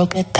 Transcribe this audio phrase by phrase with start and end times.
[0.00, 0.39] broke it down.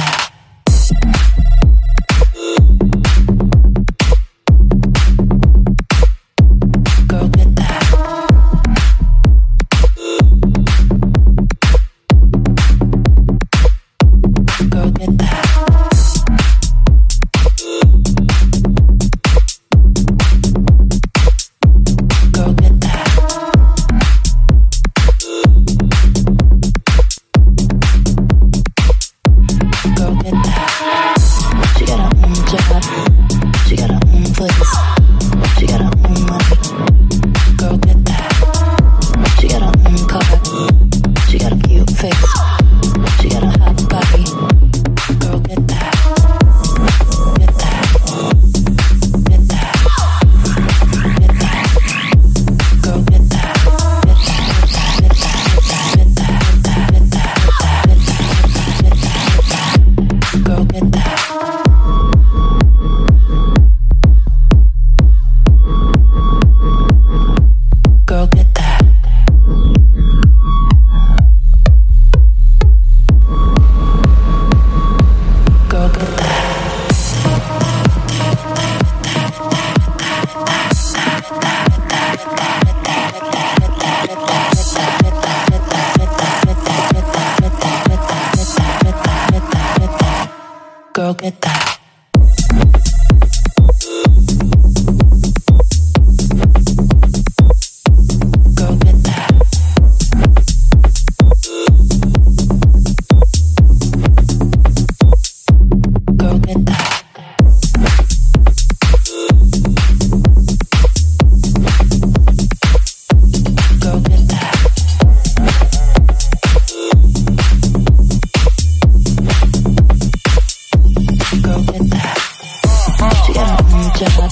[121.60, 124.30] She got her own mm, job.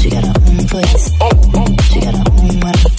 [0.00, 1.10] She got her own place.
[1.92, 2.95] She got her own money.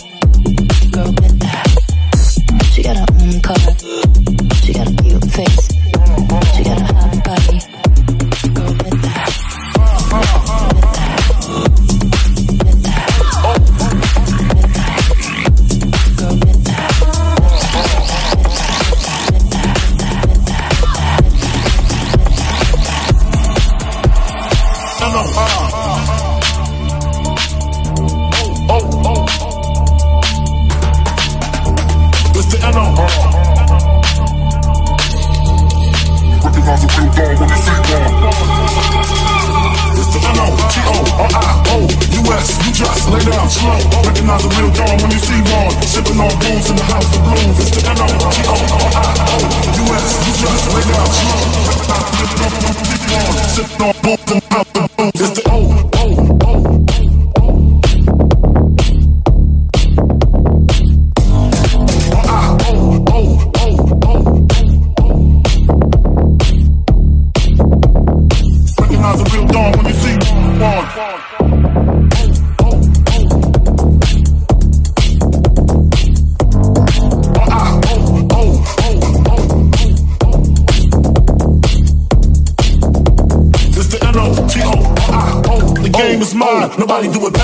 [86.98, 87.37] Charlie do it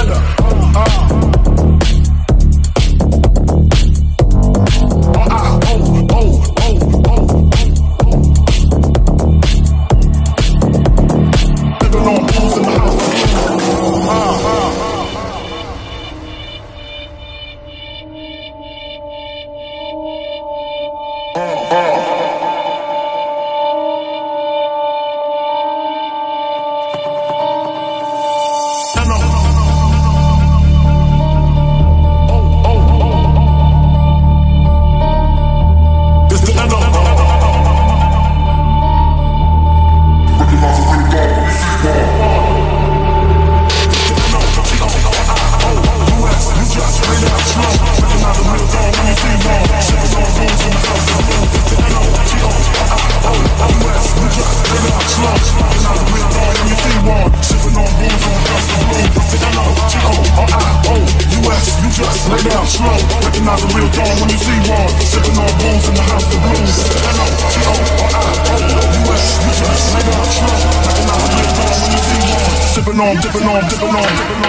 [73.33, 74.42] dipping on, dipping on, dipping on.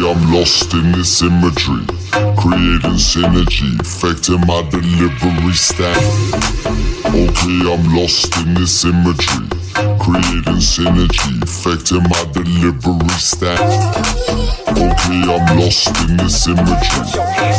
[0.00, 1.84] Lost in this imagery,
[2.36, 5.96] creating synergy, affecting my delivery style.
[7.08, 9.48] Okay, I'm lost in this imagery,
[9.98, 14.31] creating synergy, affecting my delivery style.
[14.72, 16.72] Okay, I'm lost in this imagery.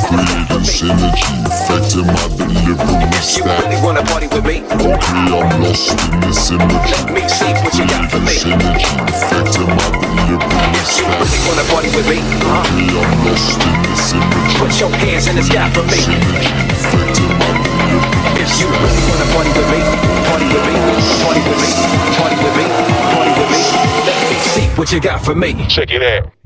[0.09, 3.45] Creating synergy, affecting my delivery style.
[3.45, 4.65] You really wanna party with me?
[4.65, 6.89] Okay, I'm lost in this imagery.
[6.89, 8.33] Let me see what you got for me.
[8.33, 10.41] Synergy, affecting my delivery
[10.97, 12.17] You really wanna party with me?
[12.17, 14.57] Uh, Okay, I'm lost in this imagery.
[14.57, 15.99] put your hands in the sky for me.
[16.01, 19.79] Synergy, affecting my delivery If you really wanna party with me,
[20.27, 20.75] party with me,
[21.21, 21.69] party with me,
[22.17, 22.65] party with me,
[23.13, 23.61] party with me.
[24.09, 25.53] Let me see what you got for me.
[25.69, 26.42] Check it out.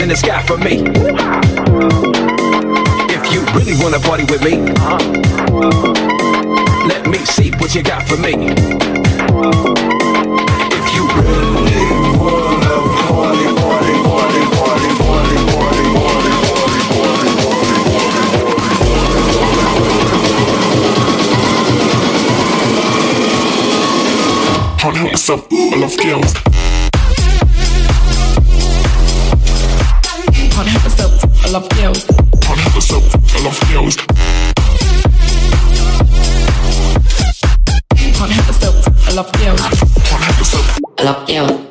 [0.00, 2.07] in the sky for me.
[3.54, 4.58] Really wanna party with me,
[6.86, 8.32] let me see what you got for me.
[10.70, 12.74] If you really wanna
[13.08, 17.68] party, party, party, party, party, party, party, party, party, party,
[24.78, 26.32] Can't help myself, I love girls.
[30.52, 31.12] Can't help myself,
[31.44, 32.04] I love girls.
[32.40, 33.17] Can't help myself,
[41.08, 41.67] ela, ela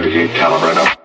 [0.00, 0.99] 98 caliber.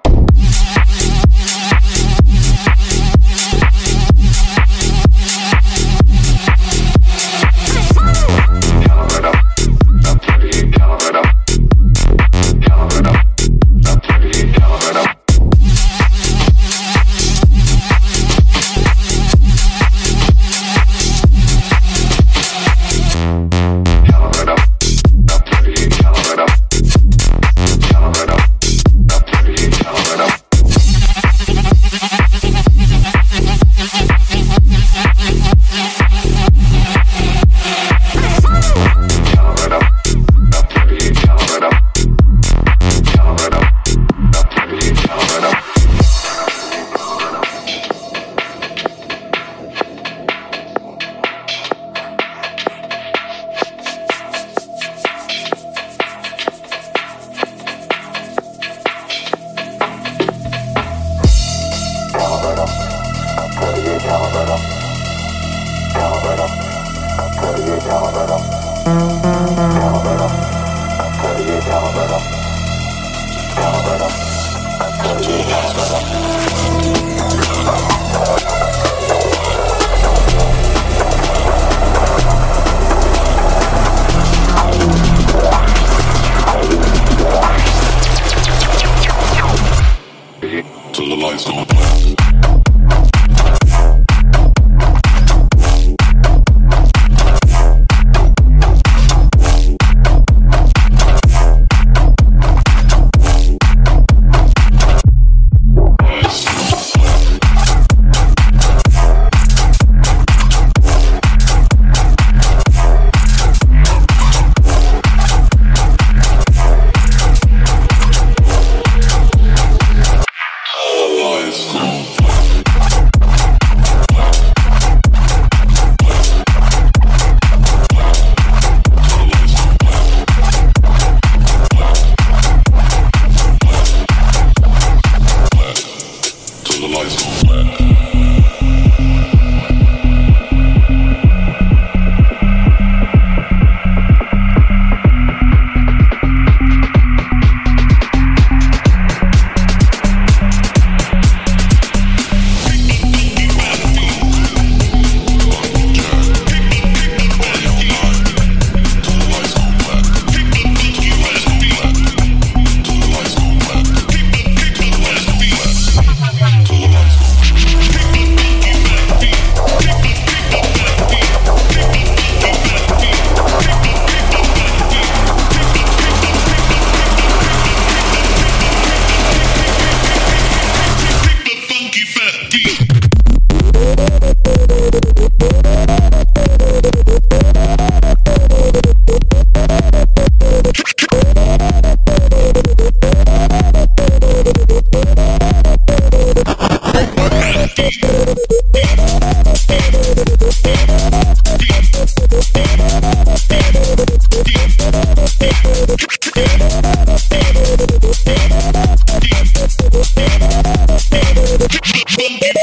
[212.17, 212.54] Boom,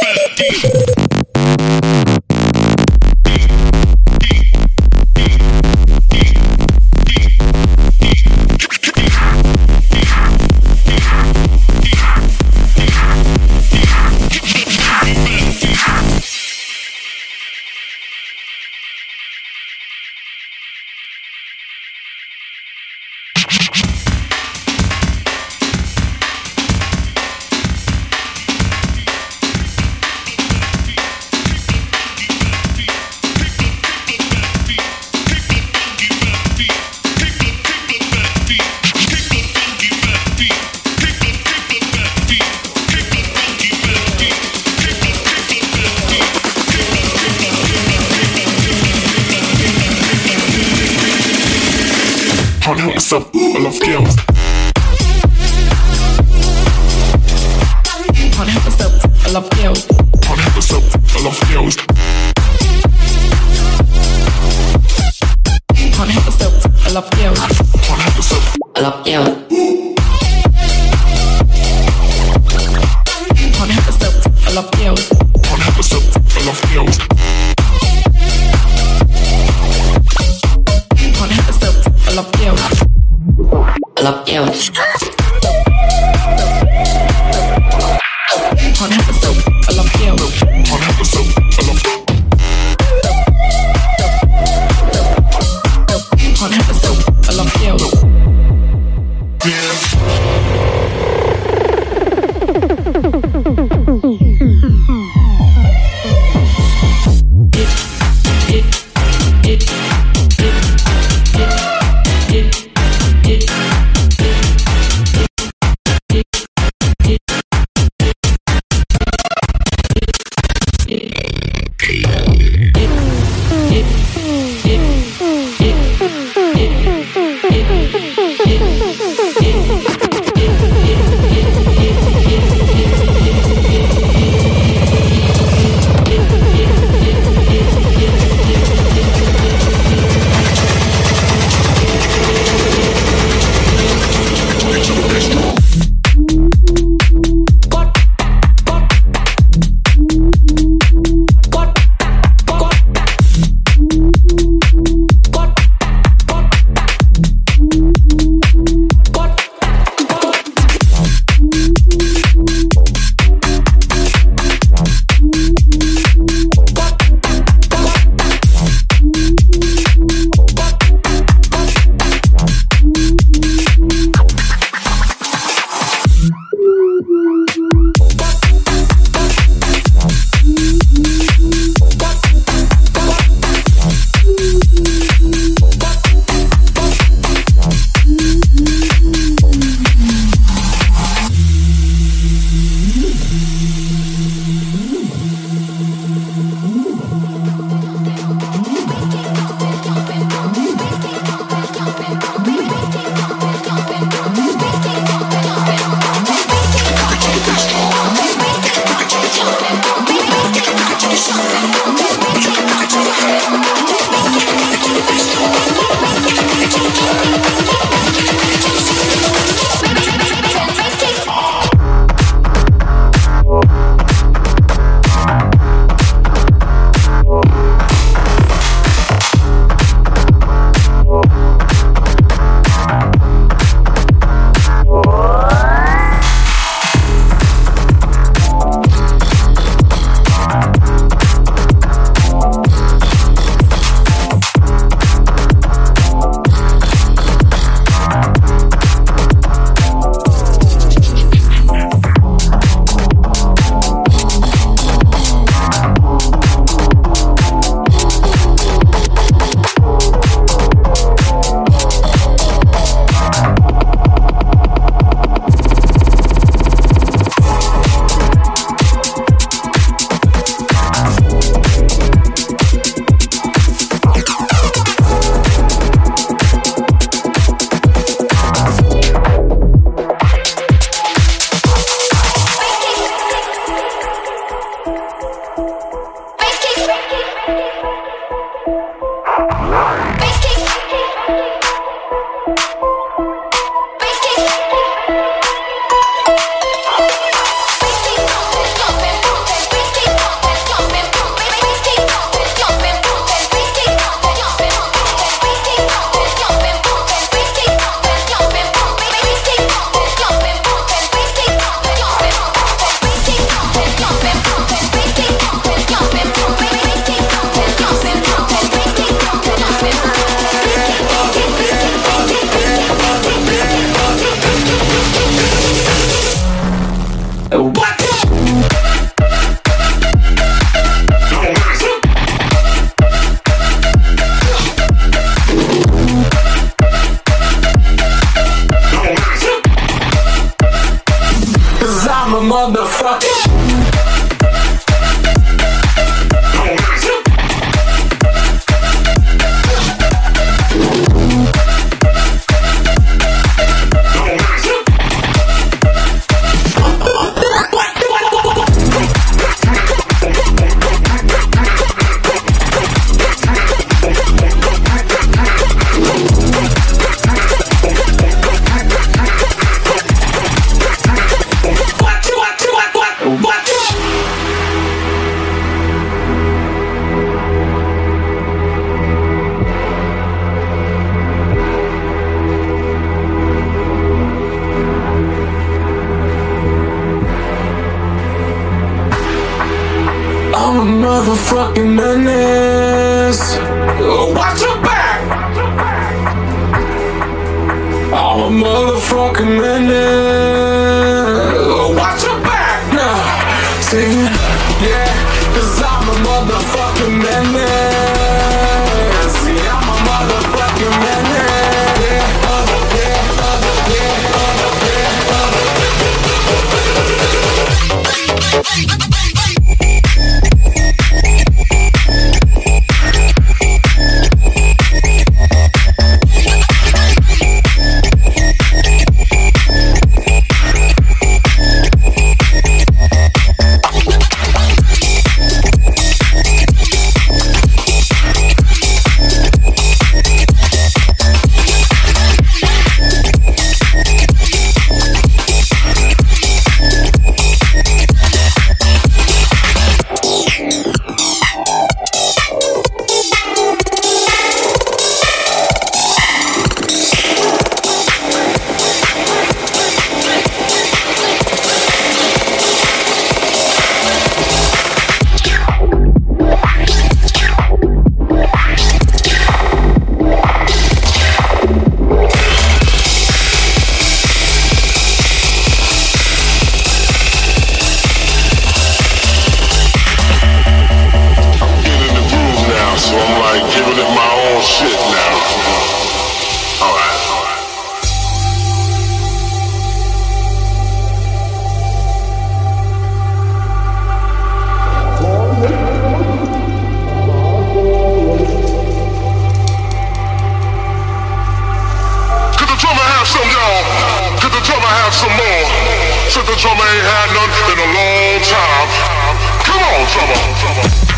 [510.62, 511.11] drummer.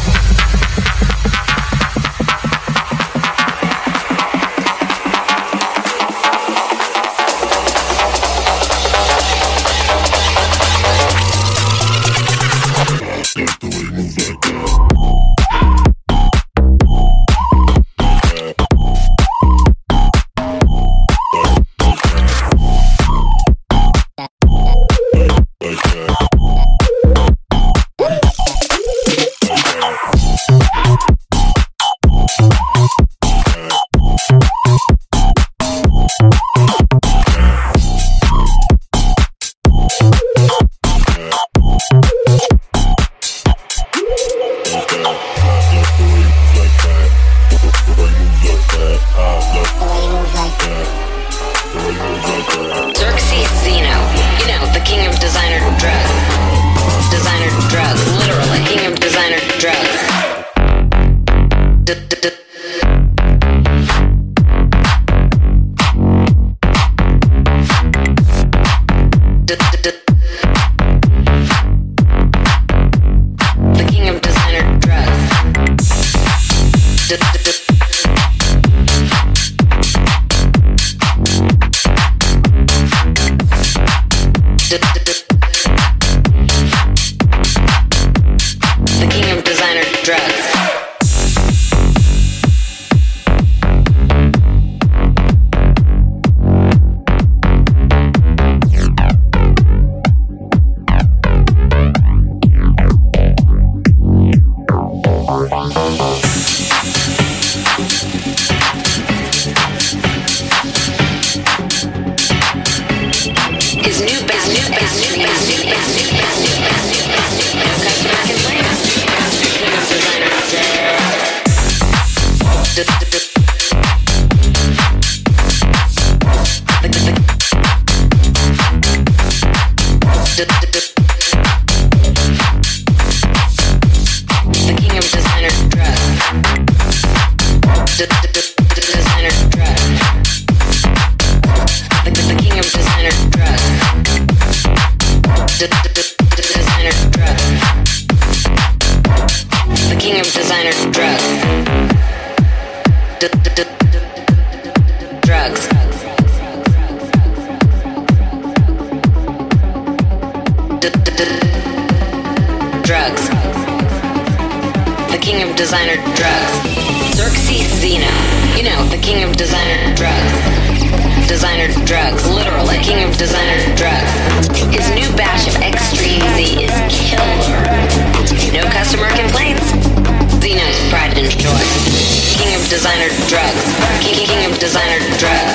[183.09, 183.65] Designer drugs.
[184.01, 185.53] King, of designer drugs.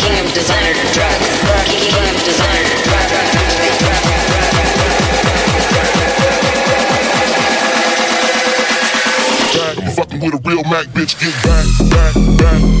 [0.00, 1.28] King of designer drugs.
[1.68, 3.08] King, of designer drugs.
[9.60, 11.18] I'm fucking with a real Mac bitch.
[11.20, 12.77] Get back, back, back,